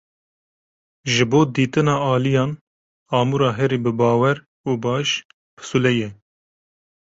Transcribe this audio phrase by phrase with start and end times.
[1.13, 2.51] Ji bo dîtina aliyan,
[3.19, 4.37] amûra herî bibawer
[4.69, 5.09] û baş,
[5.55, 6.09] pisûle ye.